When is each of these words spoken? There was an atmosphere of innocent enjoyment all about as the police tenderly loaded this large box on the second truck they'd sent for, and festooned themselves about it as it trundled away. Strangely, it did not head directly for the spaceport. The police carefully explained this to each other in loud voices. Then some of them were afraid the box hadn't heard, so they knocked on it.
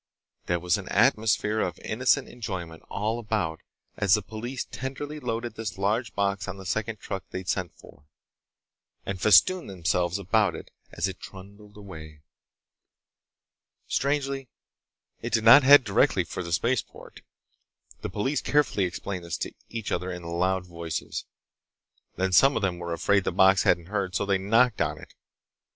There 0.47 0.59
was 0.59 0.79
an 0.79 0.89
atmosphere 0.89 1.59
of 1.59 1.77
innocent 1.77 2.27
enjoyment 2.27 2.81
all 2.89 3.19
about 3.19 3.61
as 3.95 4.15
the 4.15 4.23
police 4.23 4.65
tenderly 4.65 5.19
loaded 5.19 5.53
this 5.53 5.77
large 5.77 6.15
box 6.15 6.47
on 6.47 6.57
the 6.57 6.65
second 6.65 6.97
truck 6.99 7.23
they'd 7.29 7.47
sent 7.47 7.77
for, 7.77 8.05
and 9.05 9.21
festooned 9.21 9.69
themselves 9.69 10.17
about 10.17 10.55
it 10.55 10.71
as 10.91 11.07
it 11.07 11.19
trundled 11.19 11.77
away. 11.77 12.23
Strangely, 13.85 14.49
it 15.21 15.33
did 15.33 15.43
not 15.43 15.61
head 15.61 15.83
directly 15.83 16.23
for 16.23 16.41
the 16.41 16.51
spaceport. 16.51 17.21
The 18.01 18.09
police 18.09 18.41
carefully 18.41 18.85
explained 18.85 19.23
this 19.23 19.37
to 19.37 19.53
each 19.69 19.91
other 19.91 20.11
in 20.11 20.23
loud 20.23 20.65
voices. 20.65 21.25
Then 22.15 22.31
some 22.31 22.55
of 22.55 22.63
them 22.63 22.79
were 22.79 22.91
afraid 22.91 23.23
the 23.23 23.31
box 23.31 23.61
hadn't 23.61 23.89
heard, 23.89 24.15
so 24.15 24.25
they 24.25 24.39
knocked 24.39 24.81
on 24.81 24.97
it. 24.99 25.13